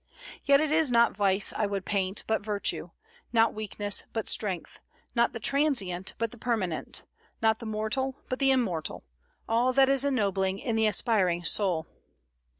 Yet 0.43 0.59
it 0.59 0.71
is 0.71 0.89
not 0.89 1.15
vice 1.15 1.53
I 1.53 1.67
would 1.67 1.85
paint, 1.85 2.23
but 2.25 2.41
virtue; 2.43 2.89
not 3.31 3.53
weakness, 3.53 4.03
but 4.13 4.27
strength; 4.27 4.79
not 5.13 5.31
the 5.31 5.39
transient, 5.39 6.15
but 6.17 6.31
the 6.31 6.39
permanent; 6.39 7.03
not 7.39 7.59
the 7.59 7.67
mortal, 7.67 8.15
but 8.27 8.39
the 8.39 8.49
immortal, 8.49 9.03
all 9.47 9.73
that 9.73 9.89
is 9.89 10.03
ennobling 10.03 10.57
in 10.57 10.75
the 10.75 10.87
aspiring 10.87 11.43
soul. 11.45 11.85